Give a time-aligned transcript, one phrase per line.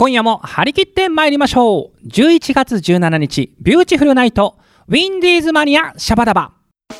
[0.00, 2.06] 今夜も張り切って参りましょう。
[2.06, 4.56] 11月17日、 Beautiful Night、
[4.88, 6.52] ウィンディーズマニアシャバダバ。
[6.88, 6.94] こ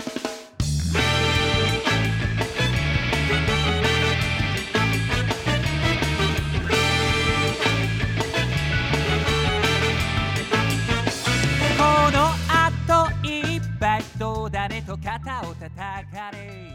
[12.13, 16.70] の後いっぱいと誰と肩を叩かれ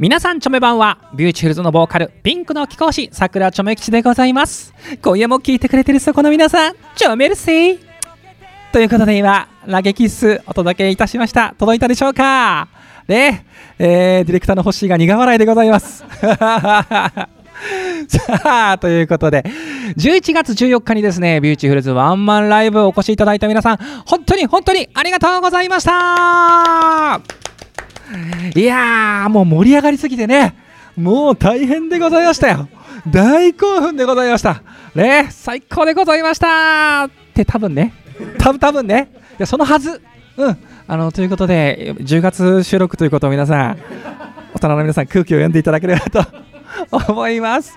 [0.00, 4.72] 皆さんチョメ版はビューティフルズのボーカルピンクの貴公子桜チョメ吉でございます。
[5.02, 7.78] 今夜も聞いてくれてるそこの皆さんチョメルシー。
[8.72, 11.54] ということで今ラゲキッスお届けいたしました。
[11.58, 12.68] 届いたでしょうか？
[13.08, 13.44] ね
[13.78, 16.02] えー、ディレクターの星が苦笑いでございます。
[18.08, 19.44] さあ、ということで、
[19.98, 27.49] 11月14日にですね、ビューティフルズワンマンライブお越しいただいた皆さん、本当に本当にありがとうございました。
[28.54, 30.54] いやー、もう盛り上がりすぎてね、
[30.96, 32.68] もう大変でございましたよ。
[33.10, 34.62] 大興奮でございました。
[34.94, 37.94] ね、最高でございましたって多分ね、
[38.38, 40.02] 多分多分ね、いやそのはず。
[40.36, 40.58] うん。
[40.86, 43.78] あの、ということで、10月収録ということを皆さん、
[44.54, 46.49] 大人の皆さん空気を読んでいただければと
[46.90, 47.76] 思います。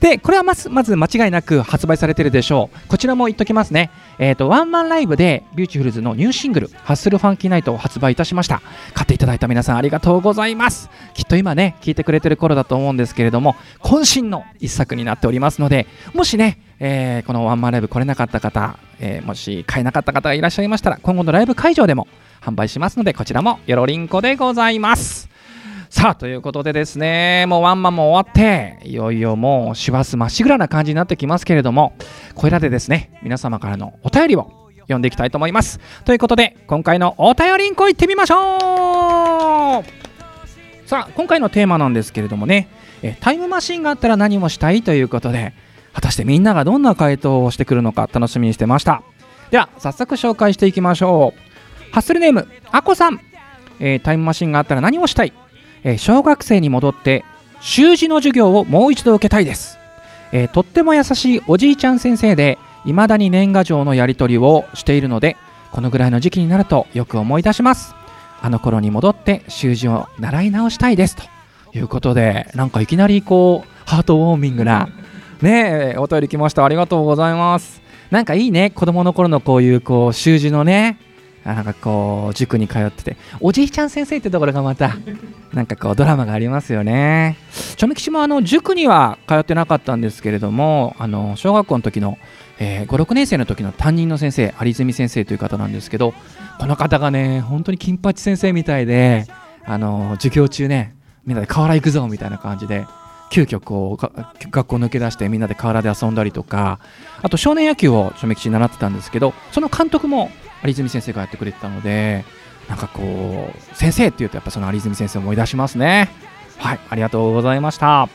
[0.00, 2.88] で、これはまずまず間違いなく発売されてるでしょう。
[2.88, 3.90] こちらも言っときますね。
[4.18, 8.62] えっ、と、ワンマンライブでビューティフルズのニューシングル、ハッスルファンキーナイトを発売いたしました。
[8.94, 10.90] 買っていただいた皆さんありがとうございます。
[11.14, 22.06] きっと今ね、聞いてくれてる頃だと思うんですけれども、渾身の一作になっておりますので、もしね、えーこのワンマンライブ来れなかった方、えーもし買えなかった方がいらっしゃいましたら、今後のライブ会場でも
[22.40, 25.27] 販売しますので、こちらもよろりんこでございます。
[25.98, 31.96] さあということでですねもうワンマンも終わっていよいよもう師走まっしぐらな感じになってきますけれども
[32.36, 35.80] これらでですね皆様からのお便りを読んでいきたいと思います。
[36.04, 40.88] ということで今回のお便りんこ行ってみましょう。
[40.88, 42.68] さあ今回のテーマなんですけれどもね
[43.02, 45.52] えタイムマシンがあったら何もしたいということで
[45.94, 49.02] 果たしてみんながどんな回答をしてくるのか楽しみにしてました。
[49.50, 51.92] では早速紹介していきましょう。
[51.92, 53.20] ハッスルネームあこさん、
[53.80, 55.32] えータイムマシンがあったら何をしたい。
[55.84, 57.24] えー小学生に戻って
[57.60, 59.78] 習字の授業をもう一度受けたいです、
[60.32, 65.36] えーとっても優しいおじいちゃん先生で未だに年賀状のやり取りをしているので
[65.72, 67.94] このぐらいの時期になるとよく思い出します。
[68.40, 71.16] あの頃に戻って習字を習い直したいです。
[71.16, 71.24] と
[71.74, 74.88] いうことでなんかいきなりこうハートウォーミングな
[75.42, 76.64] ねえお便り来ました。
[76.64, 77.82] ありがとうございます。
[78.10, 78.70] なんかいいね。
[78.70, 80.98] 子供の頃のこういうこう習字のね
[81.54, 84.96] なんかこう塾に通ってておじいちゃん先生ってところがまた
[85.52, 87.36] なんかこうドラマがありますよね。
[87.76, 92.18] ちょめきちもあの塾には通ってなかったんですけれども、あの小学校の時の、
[92.58, 96.12] えー5、6年生の時の担任の先生、有住先生という方なんですけど、
[96.58, 99.26] この方がね、本当に金八先生みたいで、
[99.64, 100.94] あの授業中ね、
[101.24, 102.84] みんなで河原行くぞみたいな感じで、
[103.30, 106.78] 急遽こう学校抜け出してみんなで河原で遊んだりとか、
[107.22, 110.30] あと少年野球をちょめきち習ってたんですけど、その監督も
[110.64, 112.24] 有住先生がやってくれてたので、
[112.68, 116.10] なんかこう、先生っていうと、やっぱその有住先生を思い出しますね。
[116.58, 118.08] はい、ありがとうございました。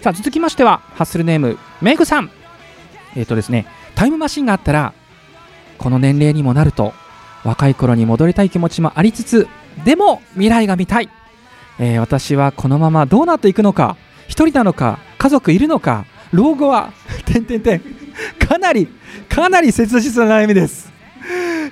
[0.00, 2.30] さあ、続きましては、ハッスルネーム、メイグさん。
[3.16, 4.94] えっ、とですね、タイムマシンがあったら、
[5.78, 6.94] この年齢にもなると、
[7.44, 9.48] 若い頃に戻りたい気持ちもありつつ、
[9.84, 11.08] でも未来が見たい。
[11.78, 13.96] えー私はこのままどうなっていくのか、
[14.28, 16.92] 一人なのか、家族いるのか、老後は、
[17.26, 17.82] てんてんてん、
[18.38, 18.88] かなり、
[19.28, 20.92] かなり切実な悩みです。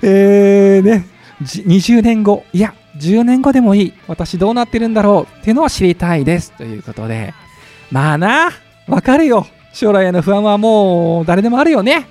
[0.01, 1.05] えーね、
[1.41, 6.51] 20年後、いや、10年後でもいい、私どうなってるんだろうっていうのは知りたいです。
[6.53, 7.33] ということで、
[7.91, 8.49] まあな、
[8.87, 12.07] わかるよ、将来への不安はもう誰でもあるよね。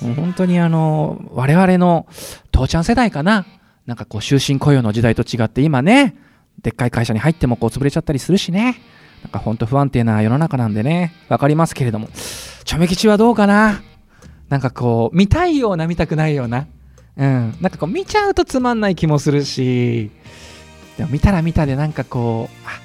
[0.00, 2.06] 本当にあの、我々の
[2.52, 3.46] 父ちゃん世代かな、
[3.86, 6.16] なんかこう、終身雇用の時代と違って、今ね、
[6.62, 8.76] でっかい会社に入ってもこう潰れちゃったりするしね、
[9.22, 12.08] なんか本当不安定な世の中なんでね、わかりますけれども、
[12.64, 13.80] ちょめ吉はどうかな？
[14.48, 16.66] なんかこう、見たいような、見たくないような。
[17.16, 17.56] うん。
[17.60, 20.10] なんかこう、見ちゃうとつまんない気もするし、
[20.98, 22.80] でも見たら見たでなんかこう、あ、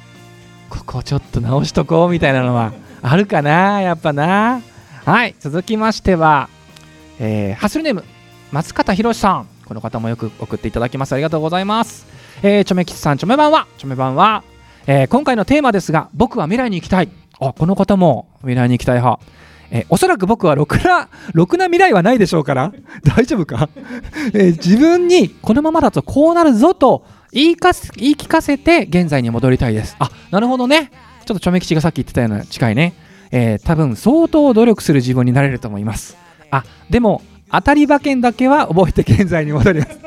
[0.69, 2.72] ここちょっと直しとこうみたいなのは
[3.02, 4.62] あるかなやっぱな。
[5.06, 5.36] はい。
[5.40, 6.50] 続きましては、
[7.19, 8.04] えーハッスルネーム、
[8.51, 9.48] 松方博さん。
[9.66, 11.13] この方もよく送っていただきます。
[11.13, 12.06] ありがとうございます。
[12.44, 14.44] えー、ちょめきちさん、ちょめ版は、ちょめ版は、
[14.88, 17.10] えー今回のテーマですが、僕は未来に行きたい。
[17.39, 19.22] あ、この方も未来に行きたい派。
[19.71, 22.73] えおそらく僕はろくな、 ろくな未来はないでしょうから、
[23.15, 23.69] 大丈夫か、
[24.35, 29.95] え自分にこのままだとこうなるぞと言いか言い聞かせて現在に戻りたいです。
[30.00, 30.91] あ、なるほどね。
[31.25, 32.94] ちょっとちょめ吉がさっき言ってたような近いね。
[33.31, 36.17] えー多分相当努力する自分になれると思います。
[36.50, 40.00] あ、でも、当たり馬券だけは覚えて現在に戻ります。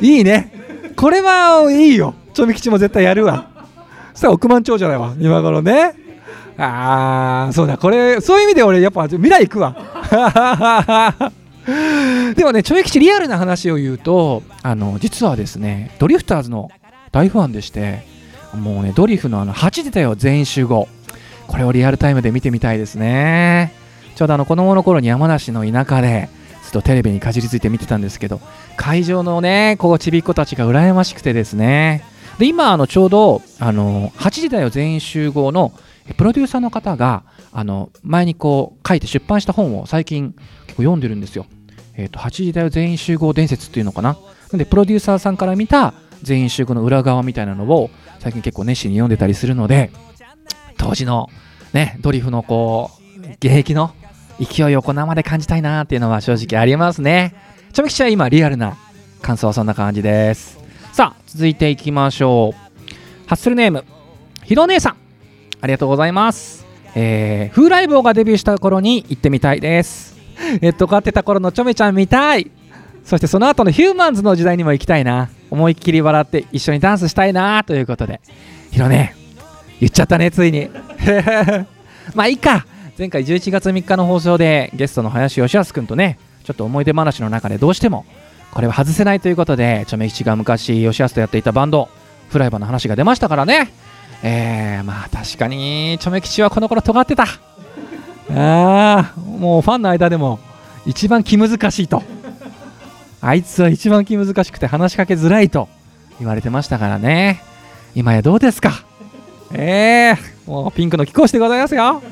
[0.00, 0.52] いいね。
[0.96, 2.14] これはいいよ。
[2.34, 3.48] ちょめ吉も絶対やるわ。
[4.14, 5.94] さあ、億万長者だわ、今頃ね。
[6.62, 9.74] あーそうだこれそういう意味で俺やっぱ未来行くわ。
[12.36, 16.70] でもねちょい吉リアルな話を言うとあの実はですねドリフターズの
[17.12, 18.04] 大ファンでして
[18.54, 20.88] もうねドリフのあの8時だよ全員集合。
[21.46, 23.72] これをリアルタイムで見てみたいですね。
[24.14, 26.28] ちょうどあの子供の頃に山梨の田舎で
[26.62, 28.40] ずっとテレビにかじりついて見てたんですけど
[28.76, 32.04] 会場のねこうちびっ子たちが羨ましくてですね。
[32.38, 35.72] で今あのちょうどあの8時だよ全員集合の
[36.14, 40.32] プロデューサーの方があの前にこう書いて出版した本を最近
[40.66, 41.46] 結構読んでるんですよ。
[41.96, 44.16] えっ、と8時だよ全員集合伝説っていうのかな。
[44.52, 49.90] なんでプロデューサーさんから見た全員集合の裏側みたいなのを最近結構熱心に読んでたりするので
[50.76, 51.28] 当時の
[51.72, 53.94] ねドリフのこう現役の
[54.40, 57.34] 勢いをこう生で感じたいなっていうのは正直ありますね。
[57.72, 58.76] ちょめきちは今リアルな
[59.22, 60.58] 感想はそんな感じです。
[60.92, 63.28] さあ続いていきましょう。
[63.28, 63.84] ハッスルネーム
[64.44, 65.09] ひろ姉さん
[65.60, 66.66] ありがとうございます。
[66.94, 70.16] えー、風来坊がデビューした頃に行ってみたいです。
[70.62, 72.50] えっと、飼ってた頃のちょめちゃん見たい。
[73.04, 75.28] そしてその後のヒューマンズの時代にも行きたいな。
[75.50, 78.20] 思いっきり笑って一緒にダンスしたいなということで。
[78.70, 79.14] ひろね、
[79.80, 80.68] 言っちゃったね、ついに。
[82.14, 82.66] まあいいか。
[82.98, 88.04] 前回11月3日の放送でゲストの林義康君とね、ちょっと思い出話の中でどうしても
[88.52, 91.88] これは外せないということで、ちょめ吉が昔義康とやっていたバンド、
[92.30, 93.72] フライバーの話が出ましたからね。
[94.22, 97.24] えー、まあ確かに、チョメ吉はこの頃尖ってた。
[97.24, 97.28] あ
[98.30, 100.38] あ、もうファンの間でも
[100.86, 102.02] 一番気難しいと。
[103.20, 105.68] あいつは一番気難しくて話しかけづらいと
[106.18, 107.42] 言われてましたからね。
[107.94, 108.84] 今やどうですか
[109.52, 112.02] えー、もうピンクの貴公子でございますよ。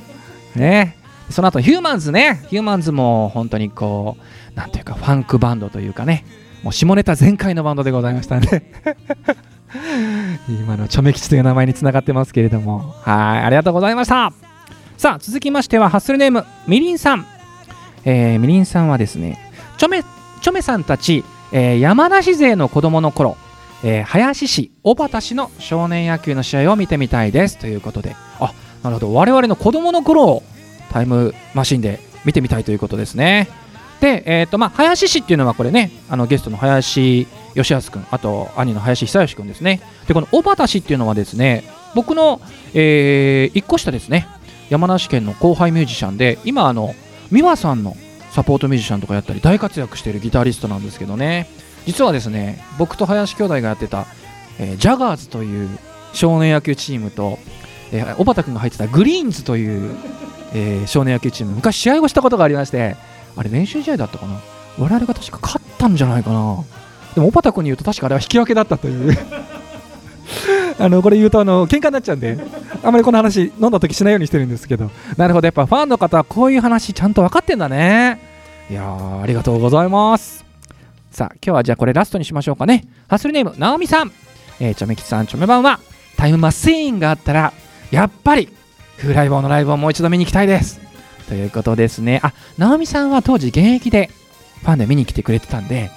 [0.57, 0.97] ね
[1.31, 2.45] その後ヒューマンズね。
[2.49, 4.17] ヒューマンズも本当にこ
[4.55, 6.25] う、なんていうかファンクバンドというかね、
[6.63, 8.73] もう下ネタ全開のバンドでございましたね。
[10.49, 14.33] 今のチョメ吉という名前につながってますけれども、はい、ありがとうございました。
[14.97, 17.27] さあ、続きましては、ハッスルネーム、みりんさん。
[18.05, 19.39] えーみりんさんはですね、
[19.77, 23.37] チョメ、チョメさんたち、えー山梨勢の子供の頃、
[23.85, 30.43] えー林市、小畑市の少年野球の試合を見てみたいですということで、あなるほど、我々の子供の頃を
[30.91, 33.49] タイムマシンで見てみたいということですね。
[34.01, 39.81] で、えーとまあ、林氏っていうのはこれねあのゲストの林義康君あと兄の林久義君ですね。
[40.07, 41.65] でこの小畑氏っていうのはですね
[41.95, 42.41] 僕の、
[42.75, 44.29] え1個下ですね
[44.71, 46.95] 山梨県の後輩ミュージシャンで今あの
[47.33, 47.97] 美和さんの
[48.31, 51.49] サポートミュージシャンとかやったり大活躍しているギタリストなんですけどね。
[51.87, 54.07] 実はですね僕と林兄弟がやってた、
[54.59, 55.69] えージャガーズという
[56.13, 57.39] 少年野球チームと、
[57.93, 59.97] えー小畑君が入ってたグリーンズという、
[60.53, 62.97] えー少年野球チーム昔試合をしたことがありまして
[63.39, 64.41] あれ練習試合だったかな？
[64.79, 66.65] 我々が確か勝ったんじゃないかな。
[67.15, 69.17] でも小畑君に言うと確かあれは引き分けだったという。
[70.81, 72.39] あのこれ言うとあの喧嘩になっちゃうんで
[72.85, 74.91] あまりこの話飲んだ時しないようにしてるんですけど。
[75.17, 78.21] なるほどやっぱファンの方はこういう話ちゃんと分かってんだね。
[78.71, 78.83] いや
[79.23, 80.45] ありがとうございます。
[81.11, 82.85] さあ今日はじゃあこれラストにしましょうかね。
[83.09, 84.13] ハッスルネームなおみさん。
[84.61, 85.81] えー、ちょめきさんちょめ版は
[86.17, 87.53] タイムマシーンがあったら
[87.91, 88.49] やっぱり
[88.99, 90.88] 風来坊のライブをもう一度見に行きたいです。
[91.29, 92.21] ということですね。
[92.23, 94.11] あなおみさんは当時現役で
[94.63, 95.91] ファンで見に来てくれてたんで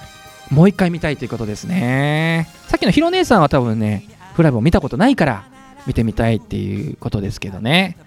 [0.51, 2.48] もう一回見たいということですね。
[2.68, 5.45] さっきのひろ姉さんは多分ねフライブを見たことないから
[5.88, 7.98] 見てみたいっていうことですけどね。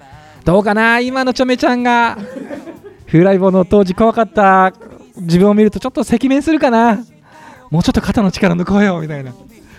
[0.44, 1.00] どうかな？
[1.00, 2.18] 今のちょめちゃんが。
[3.06, 4.72] フライボの当時怖かった。
[5.16, 7.04] 自分を見るとちょっと赤面するかな？
[7.70, 9.30] もうちょっと肩の力抜こうよみたいな、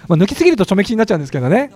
[0.08, 1.72] まあ、抜きすぎるとちょめきになっちゃうんですけどね。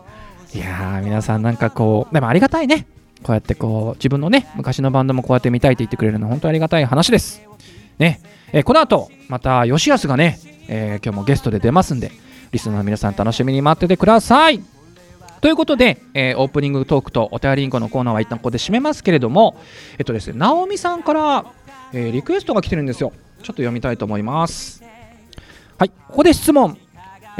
[0.53, 2.87] いやー皆さんなんかこうでもありがたいね。
[3.23, 7.41] こうやってこう自分のね昔のバンドもこうやって見たいって言ってくれるのは本当にありがたい話です。
[7.97, 8.21] ね、
[8.53, 12.11] えーこの後また吉安がね、えー今日もゲストで出ますんで
[12.51, 14.61] リスナーの皆さん楽しみに待っててください。
[15.41, 19.57] ということで、えーオープニングトークとお便りインコのコーナーは一旦ここで締めますけれども
[19.97, 21.45] えっとですね直美さんから、
[21.93, 23.11] えーリクエストが来てるんですよ。
[23.41, 24.83] ちょっと読みたいと思います。
[25.77, 25.89] はい。
[25.89, 26.77] ここで質問。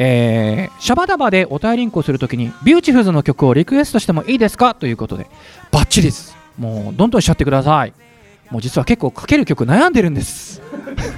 [0.01, 4.73] えーシャバダバでお便りリンクをするときにビューティフルズの曲をリクエストしてもいいですか？
[4.73, 5.27] ということで
[5.71, 6.37] バッチリです。
[6.57, 7.93] もうどんどんしちゃってください。
[8.49, 10.61] もう実は結構かける曲悩んでるんです。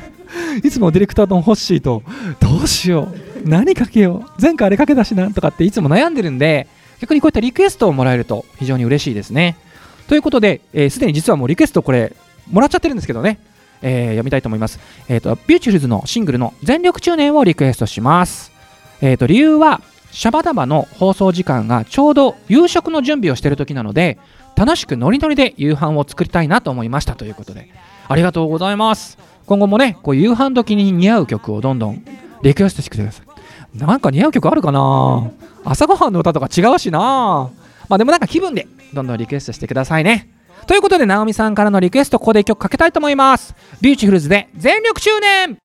[0.63, 2.01] いつもディレクターのホッシーと
[2.39, 3.09] どうしよ
[3.45, 3.47] う。
[3.47, 4.41] 何かけよう。
[4.41, 6.67] 前回あれかけたしなとかっていつも悩んでるんで
[6.99, 9.57] 逆にこういったリクエストをもらえると非常に嬉しいですね。
[10.07, 12.13] ということで、えーすでに実はもうリクエストこれ
[12.49, 13.39] もらっちゃってるんですけどね、
[13.81, 18.50] えー読みたいと思います、えー、とビューティフルズのシングルの「全力中年」をリクエストします、
[19.01, 19.81] えー、と理由は
[20.11, 24.19] シャバダバの放送時間がちょうど夕食の準備をしている時なので
[24.55, 27.69] 楽しくノリノリで夕飯を作りたいなと思いましたということで
[28.07, 29.17] ありがとうございます。
[29.45, 32.05] 今後もねこう夕飯時に似合う曲をどんどん
[32.43, 33.77] リクエストしてください。
[33.77, 35.31] なんか似合う曲あるかな？
[35.63, 37.49] 朝ごはんの歌とか違うしな。
[37.87, 40.29] まあでもなんか気分でどんどんリクエストしてくださいね。
[40.67, 43.55] ということで直美さんからのリクエストここで一曲かけたいと思います。
[43.81, 45.57] ビューティフルズで全力中年。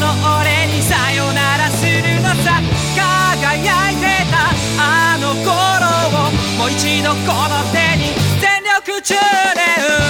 [0.00, 2.60] の俺にさよならするのさ
[2.96, 5.50] 輝いてたあの頃
[6.26, 9.14] をもう一度この手に全力中
[9.54, 10.09] 年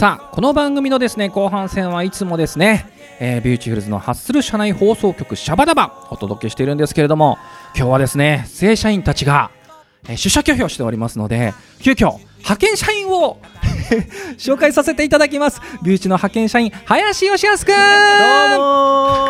[0.00, 2.90] さあこの番組のですね後半戦はいつもですね、
[3.20, 7.36] えービューティフルズのハッスル社内放送局シャバダバお届けしているんですけれども
[7.76, 9.50] 今日はですね正社員たちが、
[10.04, 11.52] えー出社拒否をしておりますので
[11.82, 13.42] 急遽派遣社員を
[14.38, 15.60] 紹介させていただきます。
[15.82, 17.76] ビューチの派遣社員林義康くんど
[18.56, 18.64] うも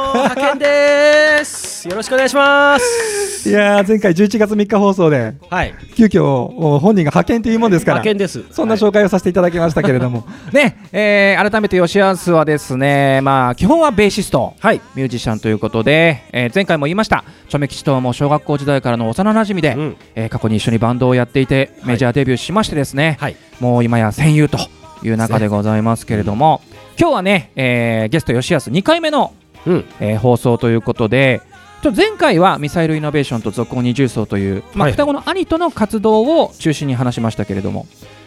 [0.06, 0.12] ー。
[0.12, 1.88] 派遣です。
[1.88, 3.49] よろしくお願いします。
[3.49, 5.75] いやー前回11月3日放送ではい。
[5.97, 8.44] 急遽お本人が派遣というもんですから派遣です。
[8.50, 8.80] そんなはい。
[8.80, 14.80] 紹介をさせていただきましたけれども、 ね、えー改めて吉安はですね、まあ基本はベーシスト、はい。
[14.94, 19.97] ミュージシャンということで、えー前回も言いました、チョメ吉とはもう小学校時代からの幼馴染みで、うん。
[20.14, 23.37] えー過去に一緒にバンドをやっていてメジャーデビューしましてですね、はい。
[23.59, 24.59] もう今や戦友と
[25.02, 26.62] いう中でございますけれども、
[26.99, 29.35] 今日はね、えーゲスト吉安2回目の、
[29.66, 31.42] うんえー放送ということで。
[31.82, 37.87] ちょ前回はミサイルイノベーションと続行二重奏という、まあはい双子の兄との活動を中心に話しましたけれども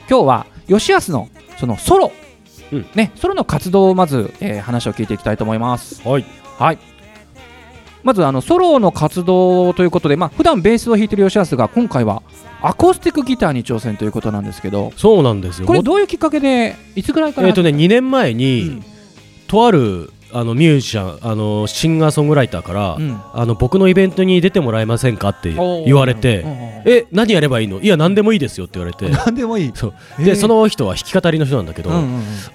[0.09, 1.29] 今日は吉安の
[1.59, 2.11] そのソロ、
[2.71, 6.01] うんね、ソロの活動をまず、えー話を聞いていきたいと思います。
[6.07, 6.25] はい
[6.57, 6.79] はい
[8.03, 12.21] まずあのソロの活動ということで、まあ普段ベースを弾いてる吉安が今回は
[12.61, 15.67] アコースティックギターに挑戦ということなんですけどそうなんですよ。
[15.67, 18.85] これもどういうきっかけでいつぐらいからえっ、とね2年前に、うん。
[19.47, 23.21] とあるあのミュージシャンあのシンガーソングライターから、うん。
[23.33, 25.53] あの僕のイベントに出てもらえませんかって
[25.85, 26.43] 言われて、
[26.85, 27.79] え何やればいいの？
[27.81, 29.09] いや何でもいいですよって言われて。
[29.25, 29.71] 何でもいい。
[29.75, 30.23] そう。
[30.23, 31.91] でその人は弾き語りの人なんだけど、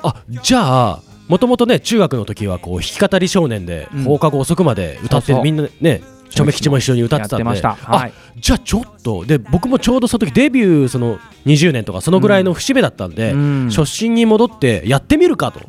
[0.03, 4.05] あじゃあもともとね中学の時はこう弾き語り少年でうん。
[4.05, 7.61] 放課後遅くまで歌って、みんなねちょめ吉も一緒に歌ってたんで。
[7.61, 7.75] た。
[7.75, 8.11] はい。
[8.11, 13.71] あじゃあちょっとで僕もちょうどその時デビューその20年とかそのぐらいの節目だったんで、うん。
[13.71, 15.61] 初心に戻ってやってみるかと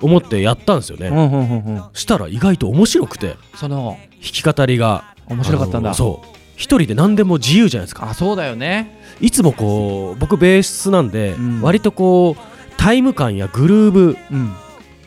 [0.00, 1.10] 思ってやったんですよね、
[1.94, 5.94] したら意外と面白くてその弾き語りが面白かったんだ。
[5.94, 6.28] そう。
[6.56, 8.08] 一人で何でも自由じゃないですか。
[8.08, 9.00] あそうだよね。
[9.20, 11.62] いつもこう僕ベースなんで、うん。
[11.62, 14.52] 割とこうタイム感やグルーブうん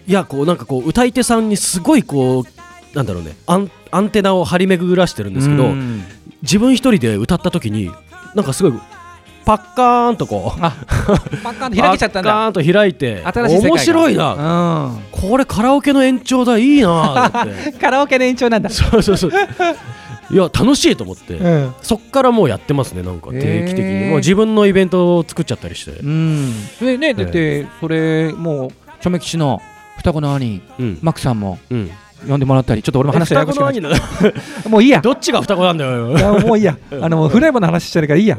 [0.07, 6.03] いやこうなんかこう歌い手さんにすごいこうなんだろうねアンアンテナを張り巡らしてるんですけど、うん。
[6.41, 7.91] 自分一人で歌った時に
[8.35, 8.73] なんかすごい
[9.45, 10.71] パッカーンとこうあ
[11.43, 12.31] パッカーンと開けちゃったんだ。
[12.31, 17.71] パッカーンと開いて面白いな、なこれカラオケの延長だいいなって。
[17.79, 18.69] カラオケの延長なんだ。
[18.69, 19.31] そうそうそう。
[20.31, 21.73] いや楽しいと思って、うん。
[21.81, 24.09] そっからもうやってますねなんか定期的に。
[24.09, 26.53] もう自分のイベントを作っちゃったりして、うん。
[26.81, 28.69] でねだってそれもう
[28.99, 29.61] チョメ吉の
[29.97, 30.99] 双子の兄うん。
[31.01, 31.91] マックさんもうん、
[32.27, 33.89] 呼んでもらったりちょっと俺も話してややこしくな
[34.69, 35.01] もういいや。
[35.01, 36.17] どっちが双子なんだよ。
[36.17, 36.77] いやもういいや。
[37.01, 38.37] あのフライバーの話してるからいいや。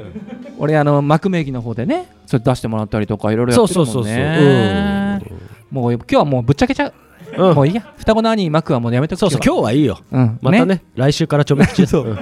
[0.59, 3.93] 俺あの幕名義の方でねそれ出してもらったりとかいろいろやってるもんね。
[3.93, 5.23] そうそうそうそう、うん。
[5.71, 6.93] もう今日はもうぶっちゃけちゃう
[7.37, 7.55] うん。
[7.55, 7.83] もういいや。
[7.99, 9.73] 双子の兄マックはもうやめてそうそう今日は。
[9.73, 10.01] いいよ。
[10.11, 12.07] 日、うん、またね来週からちょめ口 そう。
[12.07, 12.19] うん。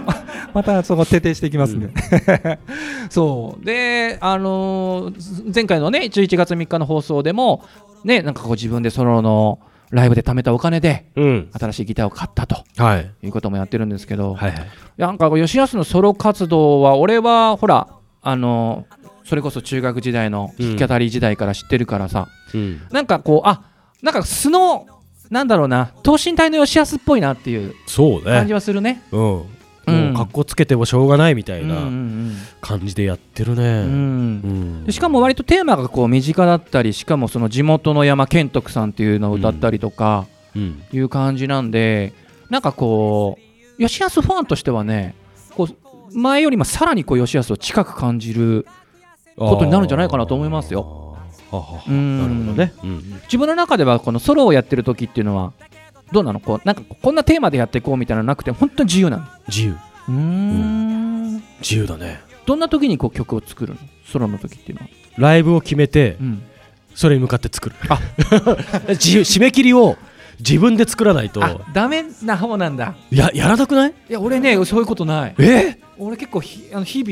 [0.53, 1.81] またそこ徹底していきますん。
[1.81, 1.91] で、
[3.11, 3.65] そう。
[3.65, 7.63] であのー前回のね11月3日の放送でも
[8.05, 9.59] ねなんかこう自分でソロの
[9.91, 11.51] ライブで貯めたお金でうん。
[11.53, 13.11] 新しいギターを買ったとはい。
[13.23, 14.67] いうこともやってるんですけど、はいはい。
[14.97, 17.89] なんかこう吉安のソロ活動は俺はほら
[18.23, 18.87] あの
[19.25, 22.81] それこそ中学時代の弾き語り時代から知ってるからさ、うん。
[22.91, 23.63] なんかこうあ
[24.03, 24.87] なんか素の
[25.31, 27.75] なんだろうな等身大の吉安っぽいなっていう
[28.25, 29.03] 感じねはするね。
[29.13, 29.43] うん
[29.91, 30.11] もうん。
[30.13, 32.37] う格好つけてもしょうがないみたいうんうんうなん。
[32.61, 34.93] 感じでやってるね。
[34.93, 40.83] しかも割とテーマがこう身近だったりしかもその地元の山健徳さんっていうのを歌ったりとかうん。
[40.93, 42.13] いう感じなんで、
[42.51, 43.39] なんかこ
[43.79, 45.15] う吉安ファンとしてはね
[45.57, 45.69] こ
[46.13, 48.67] う前よりもさらにこう吉安を近く感じる
[49.37, 51.17] ことになるんじゃないかなと思いますよ。
[51.53, 51.93] なるほど
[52.53, 52.73] ね。
[52.83, 53.03] うん。
[53.25, 55.53] 自分の中ではこのソロをやってる時っていうのは
[56.13, 56.41] どうなの？
[56.41, 59.25] こうなんかこんなテーマでやっていこうみたいなのなくて本当に自由なの。
[59.49, 59.77] 自由。
[60.09, 61.35] うーん。
[61.61, 62.21] 自由だね。
[62.47, 63.81] どんな時にこう曲を作るの？
[64.07, 66.43] ソロの時っていうのは、ライブを決めてうん、
[66.95, 67.77] それに向かって作る。
[67.89, 67.99] あ。
[68.91, 69.21] 自由。
[69.23, 69.97] 締め切りを
[70.39, 71.45] 自分で作らないと。
[71.45, 72.95] あダメな方なんだ。
[73.11, 73.95] ややらなくない？
[74.09, 75.35] いや俺ねそういうことない。
[75.39, 75.79] え？
[75.99, 77.05] 俺結構ひあの日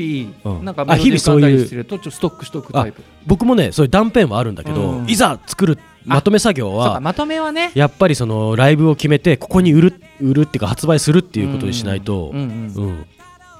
[0.43, 0.65] 々、うん。
[0.65, 1.85] なんかあメロディー日々そういう浮かんだりする。
[1.85, 3.01] とちょっとストックしとくタイプ。
[3.25, 5.09] 僕もねそういう断片はあるんだけど、うん。
[5.09, 7.71] いざ作るまとめ作業はまとめはね。
[7.75, 13.05] やっぱりそのライブを決めてここに売る売るっていうか発売するっていうことにしないとう、んうんうん。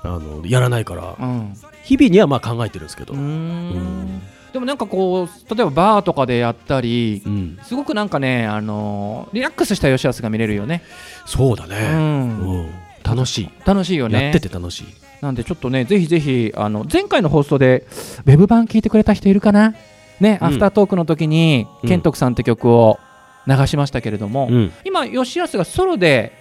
[0.04, 1.54] あのやらないからうん。
[1.84, 4.22] 日々にはまあ考えてるんですけど、うん
[4.54, 7.60] でもなんかこう例えばバーとかでやったりうん。
[7.64, 10.84] すごくなんかねあのーリラックスした吉安が見れるよね。
[11.26, 12.40] うそうだね、ん。
[12.40, 12.70] うん。
[13.04, 14.26] 楽しい、楽しいよね。
[14.26, 14.86] やってて楽しい。
[15.22, 17.88] なんでちょっとねぜひぜひあの前回の放送で
[18.26, 19.74] ウェブ版聞いてくれた人いるかな？
[20.20, 20.48] ね、うん。
[20.48, 21.90] アフタートークの時に、うん。
[21.90, 23.00] ケントクさんって曲を
[23.48, 24.72] 流しましたけれども、うん。
[24.86, 26.32] 今吉安がソロで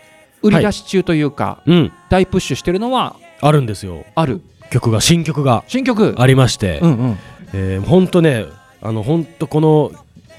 [0.43, 1.93] 売り出し中というか、うん。
[2.11, 4.05] 大プッシュしてるのはあるんですよ。
[4.15, 4.43] ある。
[4.71, 6.15] 曲が新曲が新曲。
[6.19, 7.19] ありまして、うんうん
[7.55, 8.47] えー、ほんとね
[8.81, 9.93] あのほんとこの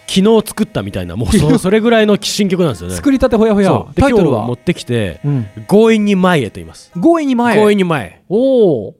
[0.08, 2.96] 昨日作ったみたいなもうそ それぐらいの新曲なんですよね。
[2.96, 3.86] 作りたてほやほや。
[3.96, 4.46] タイトルは？
[4.46, 6.92] 持ってきてうん「強引に前へ」と言います。
[7.02, 8.20] 強引に前強引に前へ。
[8.30, 8.96] おお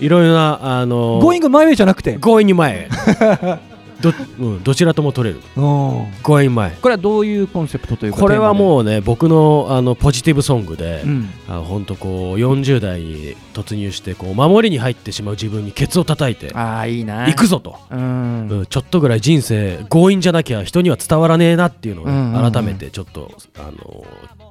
[0.00, 2.18] いろいろなあのーゴーイングマイウェイじゃなくて。
[2.20, 2.88] 強引に前へ
[4.00, 5.40] ど,、うん、どちらとも取れる。
[5.54, 17.26] こ強引前れはどういうコンセプトというかこれはう、もうね僕のあのポジティブソングで、うん、あほんとこう40代に突入してこう守りに入ってしまう自分にケツを叩いてああいいな。
[17.26, 18.48] 行くぞと、うん。
[18.48, 22.52] うんちょっとぐらい人生強引じゃなきゃ人には伝わらねえなっていうのをね、うんうんうん。
[22.52, 24.04] 改めてちょっとあの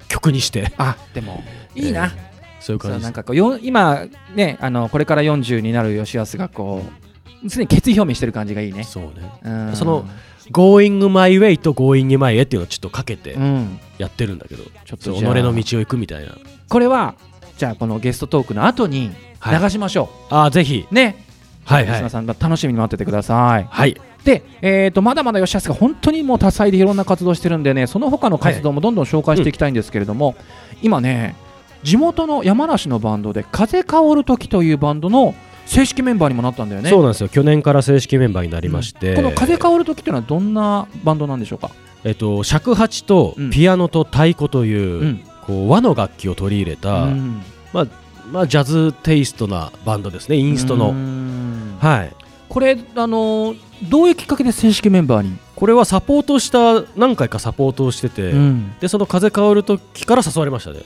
[0.08, 0.72] 曲にして。
[0.78, 1.44] あでも
[1.76, 2.20] いいな、そう
[2.60, 7.07] そういう感じなんかこうよ今ねあのこれから40になる吉安がこう
[7.45, 8.84] 常に決意表明してる感じがいいね。
[8.84, 9.32] そうね。
[9.43, 9.76] うん。
[9.76, 10.06] その
[10.52, 15.34] Going my way と Going my way っていうのをちょっとかけてうん、やってるんだけど、ちょっとじゃあ。
[15.36, 16.36] の道を行くみたいな。
[16.69, 17.15] これは
[17.58, 19.62] じゃあこのゲストトークの後にはい。
[19.62, 20.88] 流しましょああぜひ。
[20.89, 20.93] う。
[20.93, 21.23] ね、
[21.65, 22.10] はいはい。
[22.10, 23.67] さん楽しみに待っててください。
[23.69, 24.00] はい。
[24.23, 30.36] で、えー、とまだまだ吉安が本当にもう多彩でいろんな活動してるんでねその他の活動もどんどん紹介していきたいんですけれども、
[30.82, 31.36] 今ね
[31.84, 35.34] 地元の山梨のバンドで風薫る時というバンドの
[35.67, 36.89] 正式メンバーにもなったんだよね。
[36.89, 37.30] そうなんですよ。
[37.30, 41.69] 去年から正式メンバーになりまして、この風薫る時っていうのはどんなバンドなんでしょうか、
[42.03, 43.49] えっと、尺八とうん。
[43.51, 45.21] ピアノと太鼓という,、うん。
[45.45, 47.41] こう和の楽器を取り入れた、うん。
[47.73, 47.88] まあ
[48.32, 50.36] まあ、ジャズテイストなバンドですね。
[50.38, 51.77] インストうのん。
[51.80, 52.13] はい。
[52.49, 53.58] これ、あのー
[53.89, 58.71] どういうきっかけで正式メンバーに、これはサポートした何回かサポートをしてて、うん。
[58.80, 60.80] でその風薫る時から誘われましたね。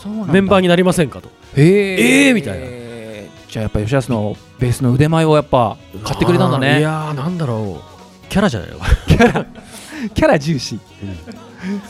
[0.00, 1.28] そうメンバーになりませんかと。
[1.56, 2.26] へー。
[2.28, 2.66] えーみたいな
[3.50, 8.28] じゃあやっぱ吉安のベースの腕前をやっぱ買ってくれたんだあーいねやーなんだろう。
[8.28, 8.78] キャラじゃないの？
[10.14, 10.78] キャラ重視、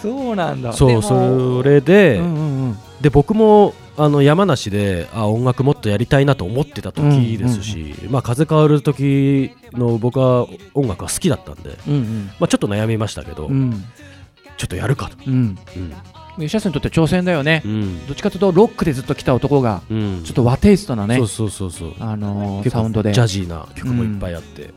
[0.02, 0.72] そうなんだ。
[0.72, 2.78] そうそれで、うんうんうん。
[3.02, 13.52] で僕もあの山梨であ音楽もっとやりたいなと思ってた時ですし、まあ風変わる時の僕は音楽が好きだったんで、うんまあ、ちょっと悩みましたけど、うん。
[13.52, 13.84] うん
[14.56, 15.56] ちょっとやるかと、うん
[16.46, 18.06] 吉安にとって挑戦だよね、うん。
[18.06, 20.22] どっちかというとロックでずっと来た男がうん。
[20.24, 21.94] ちょっと和テイストなねそうそうそうそう。
[22.00, 23.12] あのサウンドで。
[23.12, 24.72] ジャジーな曲もいっぱいあって、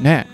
[0.00, 0.26] ね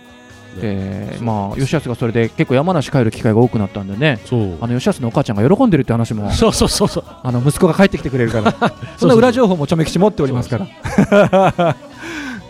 [0.54, 0.60] うん。
[0.60, 4.20] でまあ吉安がそれで結構山梨帰る機会が多くなったんでね。
[4.60, 7.04] あの吉安のお母ちゃんが喜んでるって話もそうそうそうそう。
[7.22, 8.54] あの息子が帰ってきてくれるから。
[8.96, 11.76] そんな裏情報もちょめきち持っておりますから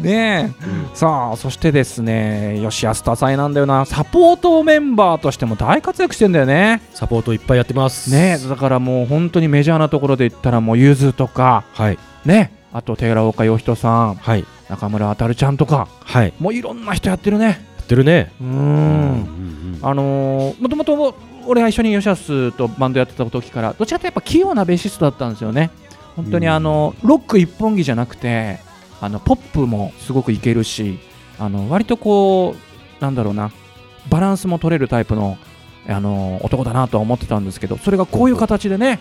[0.01, 0.55] ね
[0.93, 0.97] え。
[0.97, 3.85] さあそしてですね吉安多彩なんだよな。
[3.85, 6.81] サポートメンバーとしても大活躍してんだよね。
[6.95, 8.11] サポートいっぱいやってます。
[8.11, 11.99] ねえだからもう本当にメジャーなところで言ったらもうゆずとかはい。
[12.25, 14.45] ねあと寺岡洋人さんはい。
[14.69, 16.27] 中村あたるちゃんとかはい。
[16.29, 17.65] やもういろんな人やってるね。
[17.83, 18.33] ってるね。
[18.41, 21.15] うーうんんあのーもともと
[21.47, 25.71] 俺が一緒に吉安とバンドやってた時からどちらかというとやっぱ器用なベーシストだったんですよね。
[26.15, 28.59] 本当にあの、ロック一本気じゃなくて
[29.01, 30.99] あのポップもすごくいけるし
[31.39, 32.57] あの割とこ
[33.01, 33.53] うなんだろうな
[34.09, 35.39] バランスも取れるタイプの
[35.87, 39.01] あの男だなとは思ってたんですけどそれがこういう形でね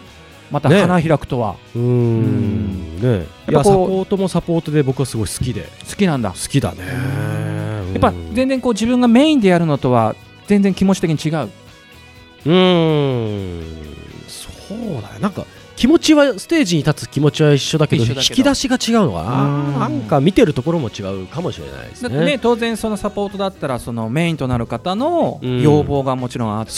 [0.52, 0.82] またね。
[0.82, 1.56] 花開くとは。
[1.76, 3.02] うーん。
[3.02, 3.08] ね
[3.48, 5.68] いややっぱサポートもサポートで僕はすごい好きで。
[5.90, 6.32] 好きなんだ。
[6.32, 6.84] 好きだね。
[7.92, 10.16] やっぱ全然こう自分がメインでやるのとは
[10.48, 11.50] 全然気持ち的に違う。
[12.46, 13.64] うーん。
[14.28, 15.20] そうだね。
[15.20, 15.46] なんか
[15.78, 22.26] 気持ちはステージに立つ気持ちは一緒だけど引き出しが違うのかうんななんか見てるところも違うかもしれないですね。
[22.26, 25.62] ね当然そのサポートだったらそのメインとなる方のうん。
[25.62, 26.72] 要望がもちろんあって、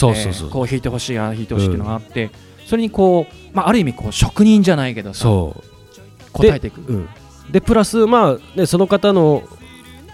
[0.50, 2.30] こう弾いてほしいああ弾いてほしいっていうのがあって、
[2.66, 6.32] それにこう、まあ、ある意味こう職人じゃないけどさそう。
[6.32, 6.80] 答えていく。
[6.80, 7.08] うん、
[7.50, 9.42] でプラス、まあね、その方の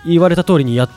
[0.06, 0.90] 言われた通りにやっ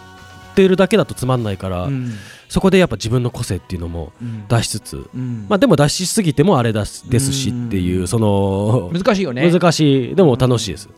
[0.55, 2.13] てるだけだとつまんないから、うん
[2.49, 4.47] そこでやっぱ自分の個性っていうのもうん。
[4.47, 5.45] 出しつつ、うん。
[5.47, 8.07] まあ、でも出しすぎてもあれだすですしっていう、うん。
[8.07, 9.49] その難しいよね。
[9.49, 10.15] 難しい。
[10.15, 10.89] でも楽しいです、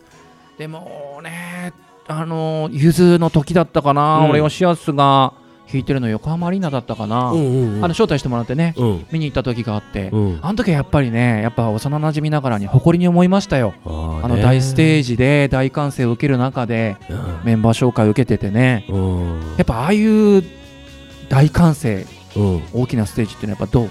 [0.58, 1.72] でもね
[2.08, 4.30] あのゆずの時だったかな、うん。
[4.30, 5.34] 俺吉安が
[5.70, 7.84] 弾いてるの横浜アリーナだったかな、うんうんうん。
[7.84, 9.06] あの招待してもらってね、うん。
[9.12, 10.38] 見に行った時があって、うん。
[10.42, 13.74] あの時はやっぱりねやっぱ幼馴染みながらに誇りに思いましたよ。
[13.84, 14.42] あのね。
[14.42, 17.40] 大ステージで大歓声を受ける中でうん。
[17.44, 18.86] メンバー紹介を受けててね。
[18.88, 19.40] うん。
[19.56, 20.42] やっぱああいう
[21.32, 22.06] 大歓声。
[22.36, 22.62] うん。
[22.74, 23.90] 大きなステージっていうのはやっぱどう？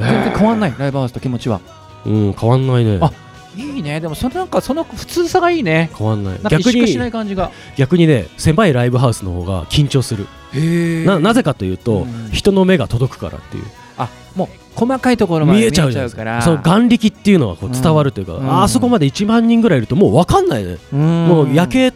[0.00, 0.74] 全然変わんない？
[0.76, 1.60] ライブハウスと気持ちは。
[2.04, 2.98] うん変わんないね。
[3.00, 3.12] あ
[3.56, 4.00] いいね。
[4.00, 5.90] でもそのなんかその普通さがいいね。
[5.96, 6.40] 変わんない。
[6.42, 7.52] 逆意識しないに感じが。
[7.76, 10.26] 逆にね狭いライブハウスの方が緊張する。
[10.54, 13.64] へななぜかというと、うん人の目が届くからっていう。
[13.96, 16.24] あもう細かいところまで見えちゃうか。
[16.24, 18.62] らかその眼力っていうのがこう伝わるというか、うん。
[18.62, 21.92] あそこまで1万人ぐらいいるともう分かんないね、ももう夜景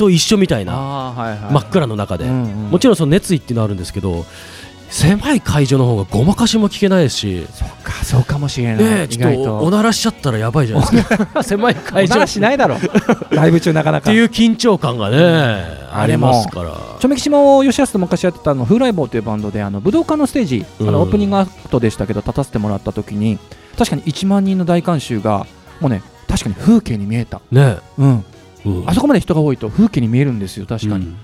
[0.00, 2.70] と一緒みたいなはいはい真っ暗の中で、うんうん。
[2.70, 4.24] もちろんその熱意っていうのはあるんですけど
[4.88, 11.42] 狭い会場の方がごまかしも聞けないですし、そっかそうかもしれない、ねちょっとおならしちゃったらやばいじゃないですか。
[11.46, 12.14] 狭い会場。
[12.14, 12.76] おならしないだろ。
[13.30, 14.10] ライブ中なかなか。
[14.10, 16.72] っていう緊張感がね、ありますから。
[16.98, 20.88] ちょめきちも吉安と昔やってたあの風来坊というバンドであの武道館のステージ、うん。
[20.88, 23.38] あのオープニングアクトでしたけど立たせてもらった時に
[23.78, 25.46] 確かに1万人の大観衆が
[25.78, 28.24] もうね確かに風景に見えた、ねうん、
[28.64, 28.88] うん。
[28.88, 31.16] あそこまで人が多いと風景に見えるんですよ確かに、うん。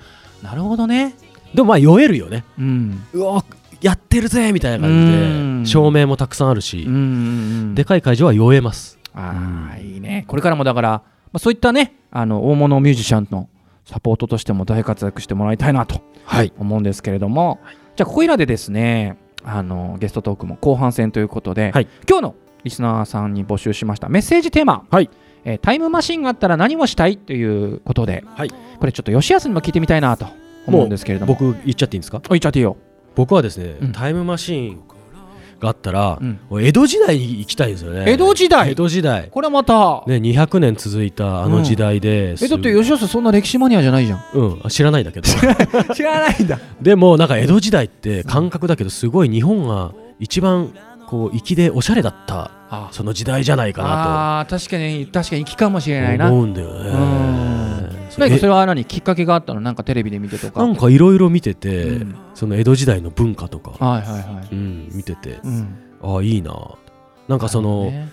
[0.42, 1.14] なるほどね。
[1.54, 2.44] でもまあ酔えるよね。
[2.58, 3.02] うん。
[3.12, 3.44] うわ
[3.80, 6.86] やってるぜみたいなうん感じで照明もたくさんあるし、
[7.74, 8.98] でかい会場は酔えます。
[9.14, 10.24] ああいいね。
[10.28, 11.02] これからもだから、ま
[11.34, 13.48] あ、そういったねあの大物ミュージシャンの
[13.84, 16.52] サポートとしても大活躍してもらいたいなとはい。
[16.58, 17.60] 思うんですけれども、
[17.96, 21.88] じゃあここいらでですねあのゲストトークも後半戦ということで、はい。
[22.08, 25.08] 今日のリスナーさんに募集しましたメッセージテーマ、はい
[25.48, 28.50] えータイムマシンがあったら何をしたいということで、はい。
[28.50, 30.26] これちょっと吉安にも聞いてみたいなと
[30.66, 31.32] 思うんですけれども。
[31.34, 32.18] 僕言っちゃっていいんですか？
[32.18, 32.76] お言っちゃっていいよ、
[33.14, 33.92] 僕はですね、うん。
[33.92, 34.80] タイムマシーン
[35.60, 36.38] があったら、うん。
[36.60, 38.04] 江戸時代に行きたいんですよね。
[38.08, 38.70] 江戸時代？
[38.72, 39.28] 江戸時代。
[39.30, 44.20] これはまた、ね200年続いたあの時代で、えだって吉安そんな歴史マニアじゃないじゃん。
[44.34, 44.68] うん。
[44.68, 45.28] 知らないんだけど。
[45.94, 46.58] 知らないんだ。
[46.82, 50.72] でもなんか江戸時代って感覚だけどすごい日本が一番
[51.06, 52.88] こう粋でおしゃれだったあ。
[52.90, 56.32] その時代じゃないかなあー確かに確かに粋かもしれないとな。
[56.32, 56.90] 思うんだよね。
[56.90, 57.76] うん。
[58.10, 58.84] それは何？
[58.84, 59.60] きっかけがあったの？
[59.60, 60.60] なんかテレビで見てとか。
[60.60, 62.14] なんかいろいろ見てて、うん。
[62.34, 65.40] その江戸時代の文化とか、はいはいはい、うん、見てて。
[65.44, 66.54] うん、ああいいな。
[67.28, 68.08] なんかその、ね。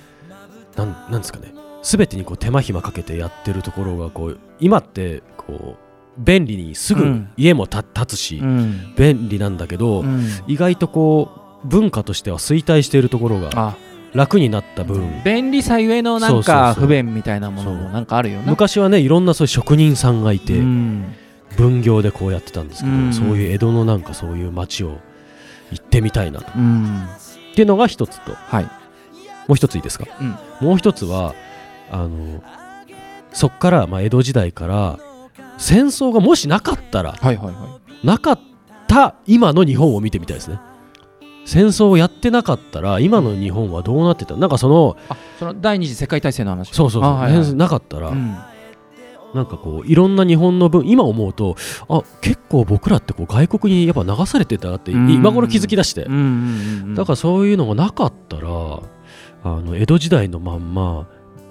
[0.75, 1.53] なんなんですかね。
[1.81, 7.29] 全てにこう手間暇かけてやってるところがこう今ってこう便利にすぐうん。
[7.37, 8.93] 家もた立つし、うん。
[8.95, 10.25] 便利なんだけど、うん。
[10.47, 13.75] 意外とこう文化としては衰退しているところがあ。
[14.13, 15.23] 楽になった分。
[15.23, 18.51] 便利さゆえのなんか不便みたいなものもなんかあるよな。
[18.51, 21.15] 昔はねいろんなそういう職人さんがいて、うん。
[21.57, 23.13] 分業でこうやってたんですけど、うん。
[23.13, 24.97] そういう江戸のなんかそういう街を
[25.71, 26.51] 行ってみたいなと。
[26.55, 27.05] うん。
[27.51, 28.33] っていうのが一つと。
[28.33, 28.63] はい。
[28.63, 30.67] もう一ついいですか、うん。
[30.67, 31.35] もう一つは
[31.91, 32.43] あの
[33.33, 34.99] そっから、まあ、江戸時代から
[35.57, 38.39] 戦争がもしなかったらはいはいはなかっ
[38.87, 40.59] た今の日本を見てみたいですね
[41.45, 44.35] 戦争をやってなかったら今の日本はどうなってた？
[44.37, 44.97] なんかその
[45.39, 46.73] その第二次世界大戦の話？
[46.73, 47.53] そうそうそう、あはいはい。
[47.55, 48.35] なかったら、うん。
[49.33, 51.55] なんかこういろんな日本の分今思うと
[51.89, 55.11] あ結構僕らってこう外国にやっぱ流されてたなってうん。
[55.11, 56.17] 今頃気づき出して、うんう
[56.91, 61.07] んだからそういうのがなかったらあの江戸時代のまんま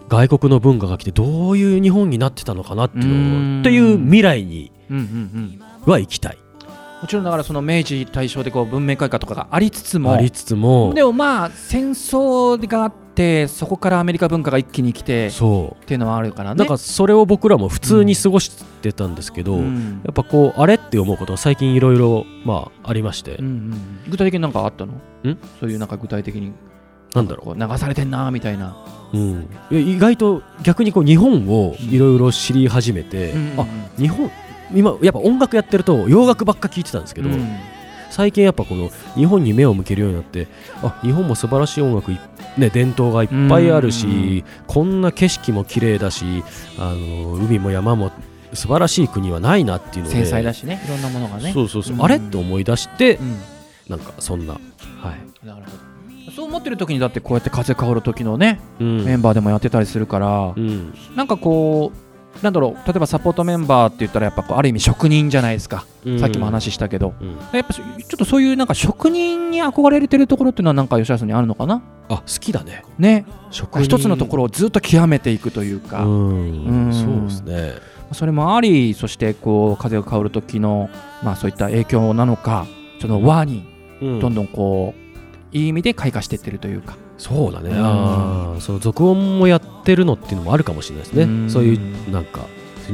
[0.08, 4.70] 外国の文化が来てどういう日本になってたのかなっていうっていう未来に
[5.84, 6.38] は行きたい
[7.02, 10.12] もちろんだからその明治大正でこう文明開化とかがありつつも。
[10.12, 10.92] ありつつも。
[10.94, 15.84] でもまあ戦争があっってそこからアメリカ文化が一気に来てっそう。
[15.84, 16.58] ていうのはあるからね。
[16.58, 18.48] なんかそれを僕らも普通に過ごし
[18.80, 20.00] てたんですけど、うん。
[20.04, 24.10] やっぱこうあれって思うことが最近いろいろまあありまして、うんうん。
[24.10, 24.94] 具体的になんかあったの？
[24.94, 24.98] ん？
[25.60, 26.52] そういうなんか具体的に。
[27.14, 28.74] なんだろこう流されてんなみたいな、
[29.12, 33.66] う、うん、意外と逆にこう日本をいろいろ知り始めて、あ
[33.98, 34.30] 日本
[34.74, 37.56] 今やっぱ音楽やってると洋楽ばっか聴いてたんですけど、うん。
[38.10, 40.46] 最近やっぱこの日本に目を向けるようになって
[40.82, 42.18] あ日本も素晴らしい音楽い、
[42.58, 46.44] ね、伝統がいっぱいあるし、こんな景色も綺麗だし
[46.78, 48.12] あの海も山も
[48.52, 51.52] 素晴らしい国はないなっていうので繊細だしねいろんなものがね。
[51.52, 52.04] そうそうそう、うん。
[52.04, 53.36] あれって思い出してうん。
[53.88, 56.32] なんかそんなはい、なるほど。
[56.36, 59.04] そう思ってる時にだってこうやって風変わる時のね、うん。
[59.04, 60.94] メンバーでもやってたりするから、うん。
[61.16, 66.18] なんかこうなんだろう例えばサポートメンバーって言ったらやっぱこうある意味職人じゃないですか、うん。
[66.18, 67.14] さっきも話したけど。
[67.20, 67.36] うん。
[67.52, 71.82] やっぱちょっとそういうなんか職人に憧れてるところっていうのはなんか吉田さんにあるのかな？
[72.08, 72.84] あ好きだね。
[72.98, 73.26] ね。
[73.50, 73.84] 職人。
[73.84, 76.86] 一つのところをずっと極めていくというか、うん。
[76.86, 76.92] うん。
[76.92, 77.74] そうですね。
[78.12, 80.90] それもありそしてこう風が変わる時の
[81.22, 82.66] まあそういった影響なのか
[83.00, 83.64] その和に
[84.00, 84.20] うん。
[84.20, 87.76] どんどんこういい意味で開花していってるというか、そうだね、うん。
[87.84, 91.50] あーそう続音もやってるのっていうのもあるかもしれないですね、うん。
[91.50, 92.40] そういうなんか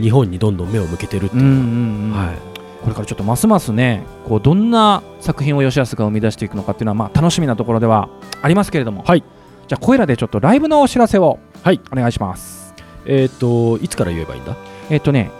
[0.00, 2.12] 日本にどんどん目を向けてるっていううんうのんうん。
[2.12, 2.36] は、はい。
[2.82, 8.08] これからちょっとますますねこうどんな作品を吉安が生み出していくのかっていうのはまあ楽しみなところでは
[8.42, 9.24] ありますけれども、はい。
[9.66, 11.80] じゃあこれらでちょっとライブのお知らせをはい。
[11.92, 12.74] お願いします。
[13.04, 14.56] えっ、といつから言えばいいんだ？
[14.90, 15.30] えっとね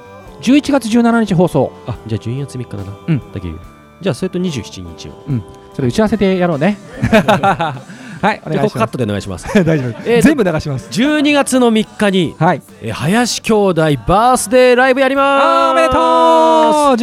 [0.41, 1.73] 11月17日放送。
[1.87, 3.19] あじゃあ12月3日だなうん。
[3.33, 3.49] だけ？
[4.01, 5.13] じゃあそれと27日を。
[5.75, 6.77] それ打ち合わせてやろうね
[8.21, 8.73] はいお願いします。
[8.73, 9.47] ここカットでお願いします。
[9.65, 9.89] 大丈夫。
[10.05, 10.89] えーと全部流します。
[10.91, 12.63] 12月の3日に、はい。
[12.83, 15.71] えー林兄弟バースデーライブやります。
[15.73, 15.99] おめでとう。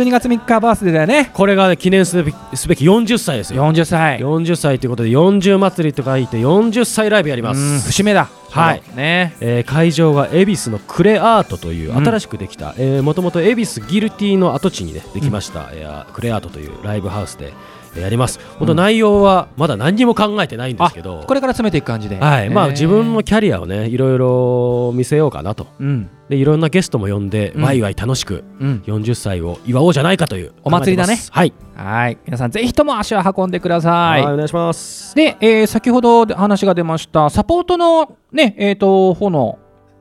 [0.07, 1.29] 12月3日バースデーだよね。
[1.33, 3.63] これが、ね、記念すべきすべき40歳ですよ。
[3.71, 8.27] 40歳40歳ということで40祭りと書いて40歳ライブやりまうんす節目だ。
[8.51, 8.81] はい。
[8.95, 9.35] ね。
[9.41, 12.05] えー会場が恵比寿のクレアートといううん。
[12.05, 17.53] 新しくできたもともと恵比寿ギルティの跡地に、ね、できました、えークレアートというライブハウスで、えー
[18.01, 18.39] やります。
[18.57, 22.17] 本当内容はまだ何にも考えてないんですけど、これから詰めていく感じで。
[22.17, 22.49] はい。
[22.49, 22.71] まあ、えー。
[22.71, 25.67] 自分のキャリアをねいろいろ見せようかなと。
[25.79, 26.09] うん。
[26.29, 27.63] でいろんなゲストも呼んで、うん。
[27.63, 28.83] ワイワイ楽しくうん。
[28.85, 31.17] 40歳を祝おうじゃないかというお祭りだね。
[31.31, 32.17] はい、はい。
[32.25, 34.21] 皆さんぜひとも足を運んでくださはい。
[34.21, 35.15] いお願いします。
[35.15, 39.59] で、えー先ほど話が出ましたサポートのねえっ、と方の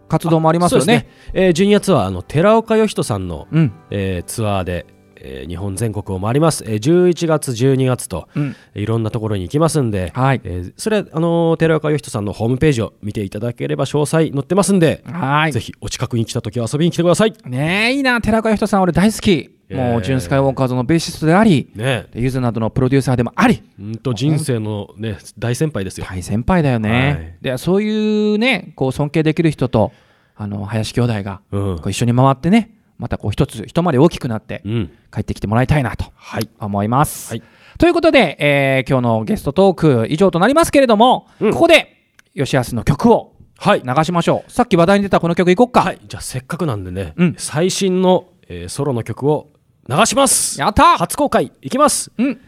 [0.09, 0.95] 活動もありますよね。
[0.95, 3.73] ね、えー、12月はあの寺岡義人さんの、うん。
[3.91, 4.87] えーツアーで、
[5.27, 8.57] えー日本全国を回ります、えー、11月12月と、うん。
[8.75, 10.41] えーいろんなところに行きますんで、はい。
[10.45, 15.53] えーそれはあのー寺岡義人さんのホームページを見ていただければ詳細載ってますんで、はい。
[15.53, 17.35] ぜひお近くに来た時は遊びに来てください。
[17.47, 19.51] ねえいいな寺岡義人さん俺大好き。
[19.71, 19.93] えー。
[19.93, 23.63] もうジュン・スカイウォーカーズのベーシストでありねでゆずなどのプロデューサーでもあり。
[23.81, 26.07] うんと人生のね大先輩ですよ。
[26.09, 29.93] 大先輩だよね、でそういうねこう尊敬できる人と
[30.37, 31.77] あの林兄弟がうん。
[31.79, 34.91] こう一緒に回ってねまたこう一つ一回り大きくなってうん。
[35.13, 36.49] 帰ってきてもらいたいなとはい。
[36.61, 37.31] 思います。
[37.31, 37.43] はい。
[37.79, 41.53] ということで、えー今日のゲストトーク以上となりますけれども、うん。
[41.53, 41.89] ここで
[42.35, 43.83] 吉安の曲をはい。
[43.85, 44.51] 流しましょう。
[44.51, 45.81] さっき話題に出たこの曲いこっか。
[45.83, 46.01] はい。
[46.07, 47.35] じゃあせっかくなんでね、うん。
[47.39, 49.51] 最新の、えーソロの曲を
[49.89, 50.61] 流します。
[50.61, 52.11] やった初公開いきます。
[52.19, 52.41] うん、聞い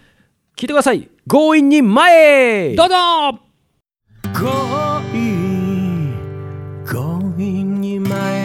[0.63, 1.09] てください。
[1.29, 2.95] 強引に前どうぞ。
[4.35, 6.15] 強引
[6.87, 8.36] 強引に前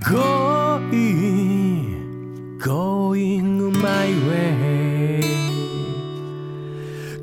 [0.00, 5.20] 強引強引 my way.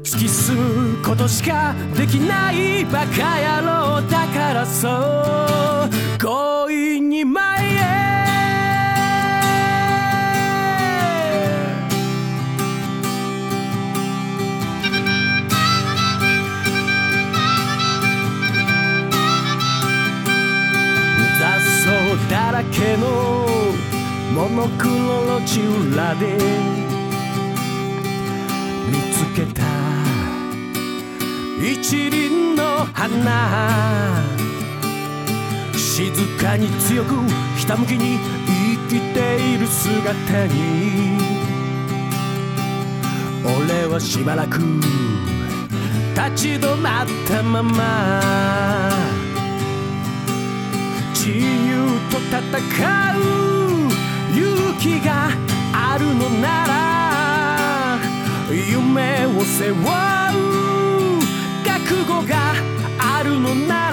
[0.03, 6.19] 突き進むことしかできないバカ野郎だからそう。
[6.19, 7.25] 強引に
[22.71, 23.47] けの
[24.33, 26.37] モノクロ路地裏で
[28.89, 29.63] 見つけた
[31.61, 34.23] 一輪の花。
[35.73, 37.15] 静かに強く
[37.55, 38.19] ひたむきに
[38.89, 41.17] 生きている姿に。
[43.45, 44.59] 俺はしばらく
[46.15, 48.94] 立ち止まったまま。
[51.25, 51.41] 自由
[52.11, 53.19] と戦う
[54.37, 55.31] 勇気が
[55.73, 57.97] あるのなら
[58.51, 59.83] 夢を背負う
[61.65, 62.53] 覚悟が
[62.99, 63.84] あるのなら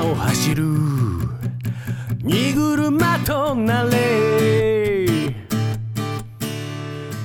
[0.00, 0.64] 今を走る。
[2.22, 5.06] 荷車となれ。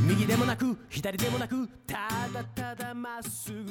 [0.05, 3.65] 右でもなく左でもなくただただまっすぐに。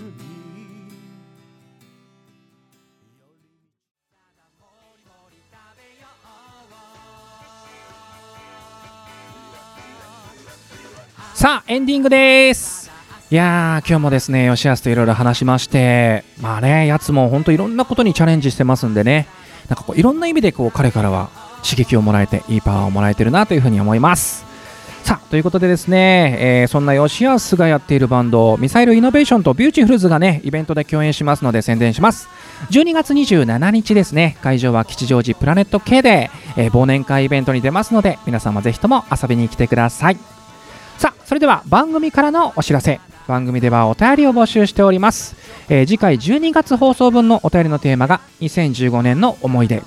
[11.34, 12.83] さあエンディングです。
[13.30, 19.26] いやー今日もですね吉安といろいろ話しましてまあねやつも本当いろんなことにチャレンジしてますんでね。
[19.68, 21.30] なんかこういろんな意味でこう彼からは
[21.64, 24.44] 刺激をもらえていいパワーをもらえてるなというふうに思います。
[25.02, 32.28] さあということでですね、えーそんな吉安がやっているバンドミサイルイノベーションとビューティフルズがねイベントで共演しますので宣伝します。
[32.70, 40.18] 12月27日ですね会場は吉祥寺プラネット K で、えー忘年会イベントに出ますので皆様ぜひとも遊びに来てください。
[40.98, 43.00] さあそれでは番組からのお知らせ。
[43.26, 45.36] 番組ではお便りを募集しております、
[45.68, 49.82] えー次回12月放送分のお便りのテーマが2015年の思い出。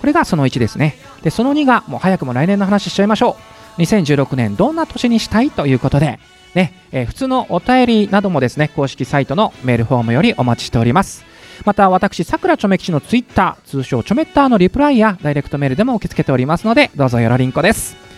[0.00, 0.96] これがその1ですね。
[1.22, 3.36] でその2がもう早くも来年の話しちゃいましょ
[3.78, 3.80] う。
[3.82, 6.18] 2016年どんな年にしたいということで。
[6.54, 11.24] ね、えー普通のお便りなどもですね公式サイトのメールフォームよりお待ちしております。
[11.64, 18.09] また私さくらちょめ吉のツイッター通称ちょめッターのリプライやダイレクトメールでも受け付けておりますのでどうぞよろりんこです。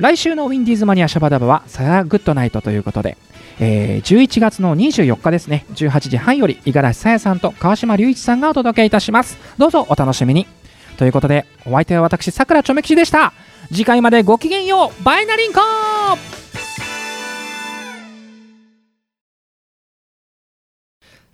[0.00, 3.18] 来週のウィンディーズマニアシャバダバはサヤグッドナイトということで、
[3.60, 5.66] えー11月の24日ですね。
[5.74, 9.36] 18時半より五十嵐さやさんと川島隆一さんがお届けいたします。
[9.58, 10.46] どうぞお楽しみに。
[10.96, 13.34] ということでお相手は私さくらちょめ吉でした。
[13.68, 15.60] 次回までごきげんようバイナリンコ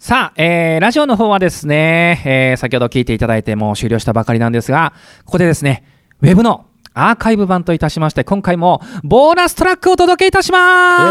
[0.00, 4.92] さあ、えーラジオの方はですね、えー先ほど聞いていただいてもう終了したばかりなんですが、
[5.24, 5.85] ここでですね、
[6.20, 6.66] ウェブの
[6.98, 11.11] アーカイブ版といたしまして、今回もボーナストラックをお届けいたしま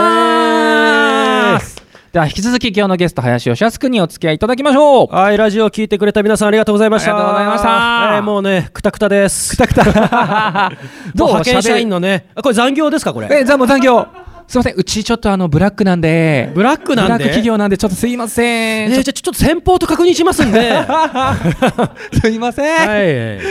[1.60, 1.76] す。
[2.12, 5.08] では引き続き今日のゲスト、林義康君にお付き合いいただきましょう。
[5.14, 7.12] はい、ラジオを聞いてくれた皆さんありがとうございました。
[7.12, 7.70] ありがとうございました。
[7.70, 9.56] はいもうね、くたくたです。
[9.56, 10.72] くたくた
[11.14, 13.28] どう派遣社員ののね、あこれ残業ですかこれ？
[13.42, 14.08] え、残残業
[14.48, 17.10] すいません、うちちょっとあの、ブラックなんで、ブラックなんで？
[17.10, 18.92] ブラック企業なんで、ちょっとすいません。
[18.92, 20.72] えーじゃあちょっと先方と確認しますんで。
[20.72, 21.36] は
[22.22, 23.40] すいません。
[23.40, 23.42] い。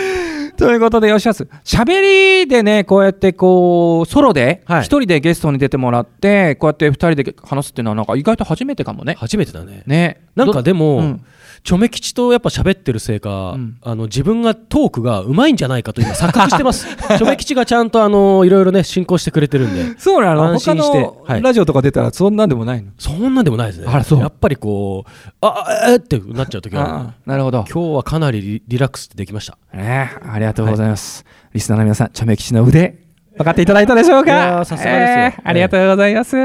[0.56, 2.00] ということで、よしやす、喋
[2.42, 9.16] りでね、こうやってこう、ソロで、一、はい人でゲストに出てもらって、こうやって二人で話すっていうのは、なんか意外と初めてかもね。
[9.18, 9.82] 初めてだね。
[9.86, 10.20] ね。
[10.36, 11.24] なんかでも、うん
[11.64, 16.86] チョメ吉とやっぱ喋ってるせいか、うんあの自分がトークがうまいんじゃないかと今錯覚してます。
[16.94, 19.98] チョメ吉がちゃんとあのいろいろね進行してくれてるんで。
[19.98, 23.86] そうなの安心して他はいのラジオとか出たらそんなんでもないの、そんなんでもないですね。
[23.88, 27.64] あらそうやっぱりこう、あ、あえーってなっちゃう時はなるほど。
[27.72, 29.56] 今日はかなりリリラックスできました。
[29.74, 31.24] ね、ありがとうございます。
[31.54, 32.98] リスナーの皆さん、チョメ吉の腕、
[33.38, 34.66] 分かっていただいたでしょうか？
[34.66, 36.36] さすがですよえーありがとうございます。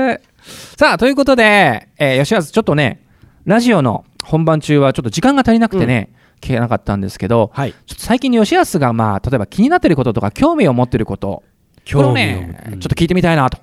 [0.77, 3.01] さあ、ということで、えー吉安、ちょっとね、
[3.43, 7.73] ラジオの本番中はちょっと時間が足りなくてね、聞けなかったんですけど、はい。
[7.73, 11.43] ちょっと最近の吉安が、まあ、例えば気になってることとか、興味を持ってること、
[11.91, 13.57] これをね、うんちょっと聞いてみたいなと。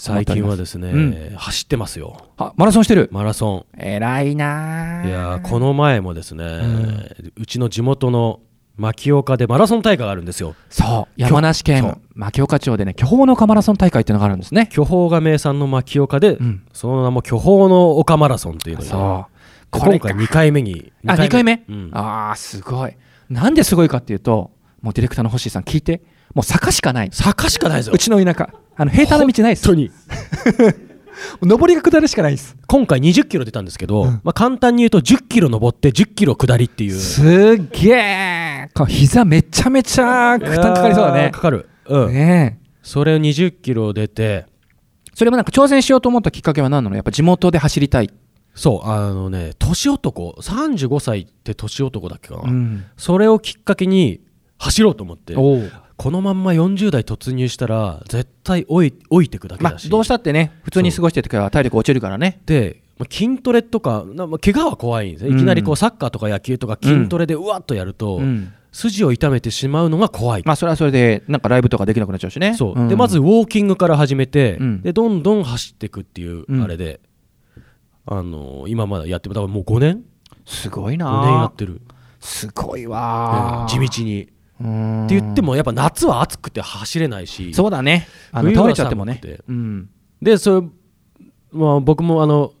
[0.00, 2.16] 最近はですね、うん走ってますよ。
[2.36, 3.08] あ、マラソンしてる？
[3.12, 6.44] マラソ偉いないやーこの前もですね、
[7.36, 8.40] うちの地元の
[8.76, 10.56] 牧岡でマラソン大会があるんですよ。
[10.70, 14.68] そう、山梨県牧岡町でね、巨峰の丘マラソン大会っていうのがあるんですね。
[14.72, 19.31] 巨峰が名産の牧岡で、うんその名も巨峰の丘マラソンっていうのに、そう。
[19.72, 20.92] 今回2回目に。
[21.06, 22.96] あ、2回目、うんああ、すごい。
[23.30, 24.50] なんですごいかっていうと、
[24.82, 26.02] もうディレクターの星井さん聞いて、
[26.34, 27.10] もう坂しかない。
[27.12, 27.98] 坂しかないですよう。
[27.98, 28.50] ちの田舎。
[28.76, 29.66] あの、平坦な道ないです。
[29.66, 29.90] 本当に。
[31.42, 32.56] 上りが下るしかないです。
[32.66, 36.92] 今回20キロ出たんですけど、まあ、簡単に言うと10キロ登って10キロ下りっていう。
[36.92, 37.24] すっ
[37.70, 38.68] げえ。
[38.88, 41.40] 膝めちゃめちゃ負担かかりそうだねか。
[41.40, 41.68] かる。
[41.86, 42.12] うん。
[42.12, 44.46] ねえそれを20キロ出て、
[45.14, 46.96] それもなんか挑戦しようと思ったきっかけは何なの？
[46.96, 48.10] やっぱ地元で走りたい。
[48.54, 52.42] そう、あのね、年男、35歳って年男だっけかな。
[52.50, 52.84] うん。
[52.96, 54.20] それをきっかけに
[54.58, 59.84] 走ろうと思って、このまんま40代突入したら、絶対老い老いてくだけだし。
[59.84, 62.40] まあ、どうしたってね、普通に過ごしてる時は体力落ちるからね。
[62.46, 65.36] で、まあ筋トレとか、なまあ、怪我は怖いんですね、うん。
[65.36, 68.52] いきなりこうサッカーとか野球とか筋トレでうわっとやると、うん。
[68.72, 72.54] 筋を痛めてしまうのが怖い、まあ、それはそれで、なんかライブとかできなくなっちゃうしね。
[72.54, 72.88] そう、ん。
[72.88, 74.82] でまずウォーキングから始めて、うん。
[74.82, 76.62] でどんどん走っていくっていううん。
[76.62, 77.00] あれで、
[78.06, 79.34] あの今まだやってる。
[79.34, 80.04] だからもう5年？
[80.44, 81.22] すごいな。
[81.22, 81.80] 5年やってる、
[82.20, 84.28] すごいうん地道に。
[84.60, 85.06] うん。
[85.06, 87.54] って言ってもやっぱ夏は暑くて走れないし。
[87.54, 88.08] そうだね。
[88.32, 89.20] あの倒れちゃってもね。
[89.48, 89.88] うん。
[90.20, 90.66] でそれ、
[91.52, 92.52] まあ、僕もあの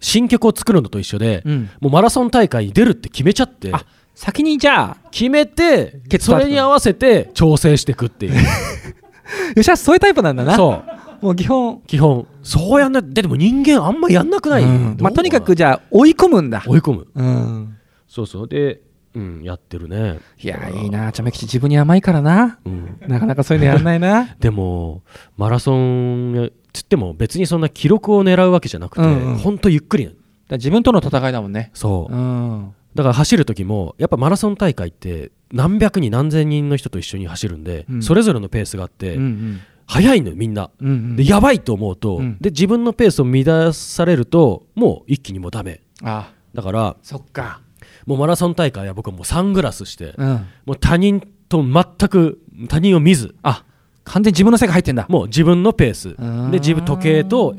[0.00, 1.70] 新曲を作るのと一緒で、うん。
[1.80, 3.70] もうマラソン大会に出るって決めちゃって。
[3.72, 3.84] あ
[4.14, 8.34] 先にじゃあ決めてそれに合わせて調整していくっていう。
[9.56, 10.54] よしゃそういうタイプなんだな。
[10.54, 12.26] そうもう基本、基本。
[12.42, 14.96] そうやんないででも人間あんまやんなくない、うん。
[15.00, 16.62] まあ、とにかくじゃあ追い込むんだ。
[16.66, 17.06] 追い込む。
[17.14, 17.78] うん。
[18.08, 18.48] そうそう。
[18.48, 18.82] で、
[19.14, 22.58] うん、やってるね、いや、いいな、ちゃめ吉自分に甘いからな。
[22.64, 24.34] うん、なかなかそういうのやんないな。
[24.40, 25.02] でも
[25.36, 29.36] マラソンつっても別にそんな記録を狙うわけじゃなくて、うんうん。
[29.36, 30.06] ほんとゆっくり
[30.48, 31.70] だ自分との戦いだもんね。
[31.74, 32.14] そう。
[32.14, 32.74] うん。
[32.94, 38.02] だから走る時もやっぱマラソン大会って何百人何千人の人と一緒に走るんで、うん。
[38.02, 39.60] それぞれのペースがあって、うんうん
[39.92, 41.16] 速いのよみんな、うんうん。
[41.16, 42.38] でやばいと思うと、うん。
[42.40, 45.82] で自分のペースを乱されるともう一気にもうダメ。
[46.02, 46.32] あ。
[46.54, 47.60] だからそっか。
[48.06, 50.46] もうマラソン大会は僕はもうサングラスして、うん。
[50.64, 53.64] もう他人と全く他人を見ずあ
[54.04, 55.06] 完全に自分の世界入ってんだ。
[55.10, 56.16] もう自分のペース。
[56.50, 57.54] で自分時計と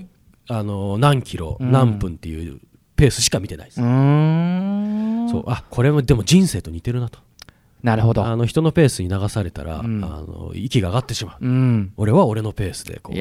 [0.50, 1.72] あの何キロ、うん。
[1.72, 2.60] 何分っていう
[2.96, 3.76] ペースしか見てないです。
[3.76, 5.44] そう。
[5.48, 7.20] あこれもでも人生と似てるなと
[7.84, 8.26] なるほど。
[8.26, 10.04] あの人のペースに流されたら、うん。
[10.04, 11.94] あの息が上がってしまう、うん。
[11.98, 13.18] 俺は俺のペースでこう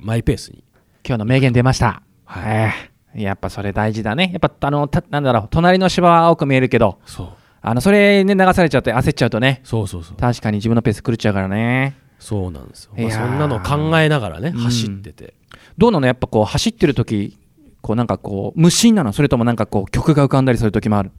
[0.00, 0.64] マイペースに。
[1.06, 2.02] 今日の名言出ました。
[2.24, 2.72] は
[3.14, 3.22] い。
[3.22, 4.30] やっぱそれ大事だね。
[4.32, 7.28] やっぱあの、たなんだろう、隣の芝は青く見えるけど、そう。
[7.60, 10.16] あの、それね、流されちゃって焦っちゃうとね、そうそうそう。
[10.16, 11.96] 確かに自分のペース狂っちゃうからね。
[12.18, 14.60] そうなんですよ、まあそんなの考えながらねうん。
[14.60, 15.34] 走ってて、
[15.76, 16.06] どうなの？
[16.06, 17.38] やっぱこう、走ってる時
[17.82, 19.12] こうなんかこう、無心なの？
[19.12, 21.10] それともなんかこう、曲が浮かんだりする時もある？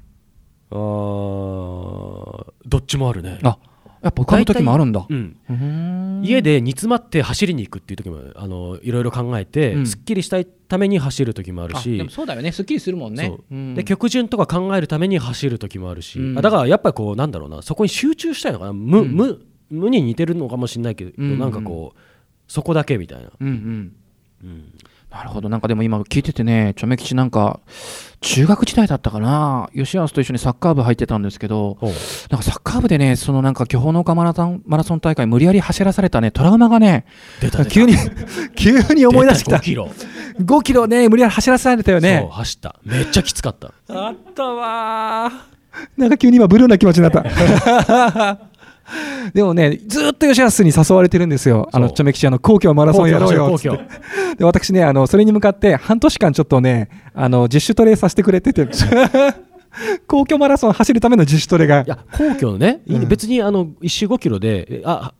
[0.72, 2.23] あー
[2.66, 3.40] どっちもあるね。
[3.44, 3.58] あ、
[4.02, 5.06] やっぱ浮かぶ時もあるんだ。
[5.10, 9.88] うん、家で煮詰まって走りに行くっていう時もあのいろいろ考えて、うん。
[9.88, 12.52] すっきりしたいために走る時もあるあしでもそうだよね。
[12.52, 13.28] すっきりするもんね。
[13.28, 13.44] そう。
[13.50, 13.76] うん。
[13.76, 16.38] で曲順とか考えるために走る時もあるし、うん。
[16.38, 18.74] あだからやっぱりこうなんだろうなそこに集中したいのかな。
[18.74, 19.16] 無,、うん。
[19.16, 21.40] 無無に似てるのかもしれないけど、うん。
[21.40, 22.00] なんかこう
[22.48, 23.96] そこだけみたいな、うんうん。
[24.44, 24.74] うん
[25.14, 25.48] なるほど。
[25.48, 27.60] なんかでも今聞いててね、ちょめ吉なんか、
[28.20, 31.78] 中学時代だったかな、吉安と一緒にサッカー部入ってたんですけど、
[32.32, 37.06] なんかサッカー部でね、そのなんか巨峰の丘マラソンマラソン大会無理やり走らされたね、トラウマがね、
[37.70, 37.94] 急に、
[38.58, 39.62] 急に思い出した5。
[39.62, 39.88] キロ
[40.42, 42.28] 5キロね、無理やり走らされたよそうね。
[42.32, 45.54] 走っためっちゃきつかったあったわー
[45.98, 47.24] なんか急に今ブルーな気持ちになった。
[49.34, 51.70] でもね、ずっと吉安に誘われてるんですよ。
[51.72, 53.70] あの、ちょめ吉あの、皇居マラソンやろうよって。
[54.38, 58.68] で、私ね、あの、それに向かって半年間ちょっとね、あの、自主トレさせてくれてて。
[60.06, 61.86] 皇居マラソン走るための自主トレがい。
[61.88, 65.14] や皇居のね、うん別にあの1周5キロでえあ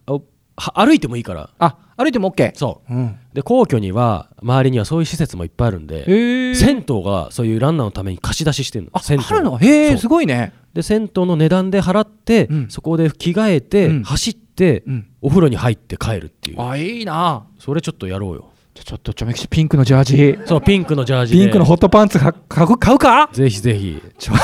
[0.56, 1.50] 歩いてもいいから。
[1.60, 2.52] あ、歩いても OK。
[2.56, 2.94] そう。
[2.94, 3.20] うん。
[3.34, 6.06] で皇居には周りにはそういう施設もいっぱいあるんで。
[6.56, 8.92] 銭湯がそういうランナーのために貸し出ししてるの。
[8.94, 9.58] あ、銭湯あるの？
[9.58, 10.54] へえ、すごいね。
[10.74, 12.70] で銭湯の値段で払って、うん。
[12.70, 14.04] そこで着替えて、うん。
[14.04, 15.08] 走って、うん。
[15.22, 16.62] お風呂に入って帰るっていう。
[16.62, 17.46] あ、いいな。
[17.58, 18.50] それちょっとやろうよ。
[18.76, 20.40] じゃちょっとちょめ吉ピンクのジャージ。
[20.48, 21.44] そうピンクのジャージで。
[21.44, 23.30] ピンクのホットパンツか買う買うか？
[23.32, 24.02] ぜひぜひ。
[24.18, 24.38] ちょっ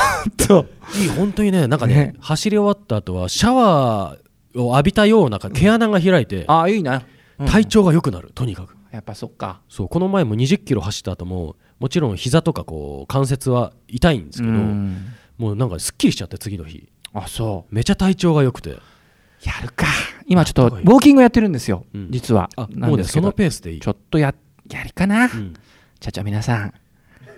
[0.48, 0.66] と。
[1.00, 2.14] いい本当にねなんかねね。
[2.20, 6.96] 走り終わった後はシャワーを浴びたような毛穴が開いて、あ、いいな。
[6.96, 9.62] うん体調が良くなるとにかくやっぱそっか。
[9.70, 15.06] そうこの前も20キロ走った後ももちろん膝とかこう関節は痛いんですけど、うん
[15.38, 17.74] もうなんかすっきりしちゃって次の日あ、そう。
[17.74, 19.86] めちゃ体調が良くてやるか。
[20.26, 21.86] 今ちょっと、ウォーキングやってるんですよ。
[21.94, 22.50] うん実は。
[22.56, 24.34] あもうねそのペースでいいちょっとや、
[24.70, 25.28] やりかな。
[25.28, 26.74] じうんゃあ、じゃあ皆さん、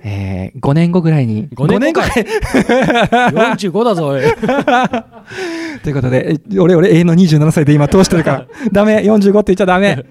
[0.04, 1.48] えー、5年後ぐらいに。
[1.50, 4.22] 5年後かい45だぞおい
[5.82, 10.04] ということで、え俺、俺、永遠の27歳で今通してるから、 ダメ、45って言っちゃダメ。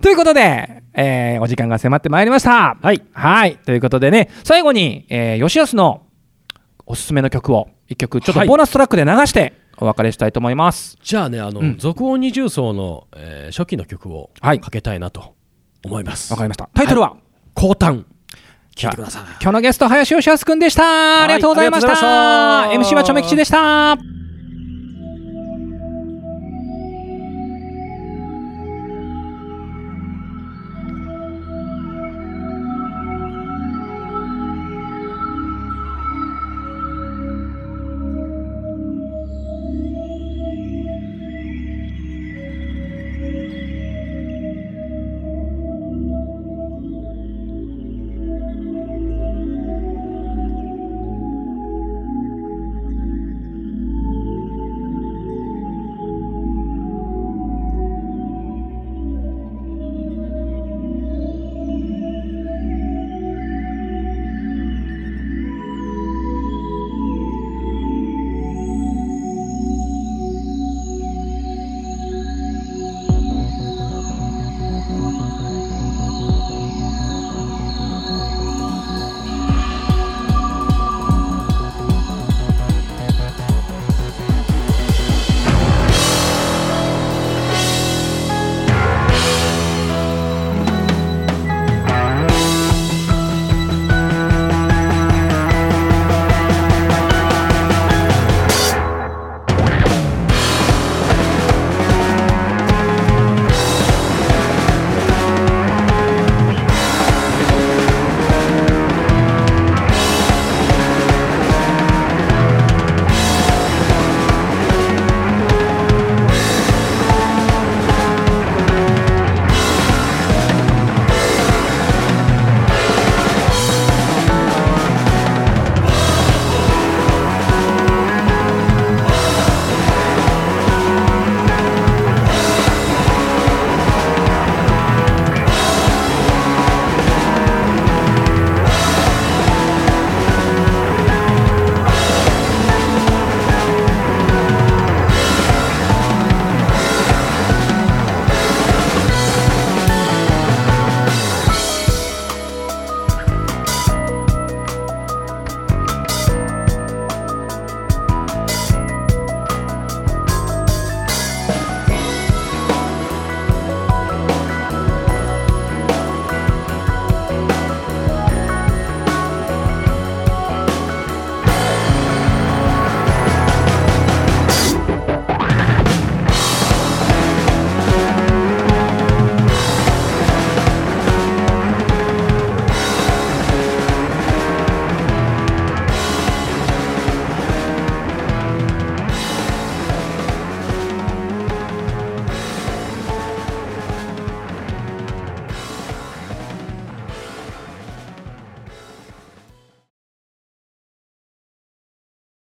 [0.00, 2.76] ということで、えーお時間が迫ってまいりました。
[2.80, 3.02] はい。
[3.12, 3.56] はい。
[3.64, 6.02] ということでね、最後に、えー吉安の
[6.86, 10.96] おすすめの曲を一曲、ちょっはいとボーナストラックで流してお別れしたいと思います。
[11.02, 15.34] じゃあねあの、うん続音二重奏の、えー初期の曲をはいかけたいなと
[15.84, 16.68] 思いますわかりました。
[16.74, 17.16] タイトルは、
[17.54, 18.04] 高端
[18.76, 21.22] 聞いてください今日のゲスト、林義康くんでした。
[21.22, 21.88] ありがとうございました。
[21.88, 23.96] はいありがとうございました MC はちょめ吉でした。